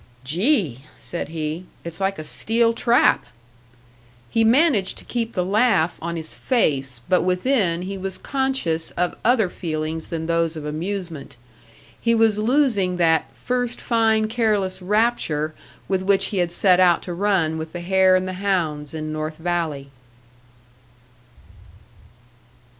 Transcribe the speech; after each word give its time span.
"Gee!" 0.23 0.85
said 0.97 1.27
he. 1.29 1.65
"It's 1.83 1.99
like 2.01 2.17
a 2.17 2.23
steel 2.23 2.73
trap!" 2.73 3.23
He 4.31 4.43
managed 4.43 4.97
to 4.97 5.05
keep 5.05 5.33
the 5.33 5.45
laugh 5.45 5.99
on 6.01 6.15
his 6.15 6.33
face, 6.33 7.01
but 7.07 7.21
within 7.21 7.83
he 7.83 7.99
was 7.99 8.17
conscious 8.17 8.89
of 8.97 9.15
other 9.23 9.47
feelings 9.47 10.07
than 10.09 10.25
those 10.25 10.57
of 10.57 10.65
amusement. 10.65 11.35
He 12.01 12.15
was 12.15 12.39
losing 12.39 12.97
that 12.97 13.25
"first 13.45 13.79
fine 13.79 14.27
careless 14.27 14.81
rapture" 14.81 15.53
with 15.87 16.01
which 16.01 16.29
he 16.29 16.37
had 16.37 16.51
set 16.51 16.79
out 16.79 17.03
to 17.03 17.13
run 17.13 17.59
with 17.59 17.71
the 17.71 17.81
hare 17.81 18.15
and 18.15 18.27
the 18.27 18.33
hounds 18.41 18.95
in 18.95 19.13
North 19.13 19.37
Valley! 19.37 19.91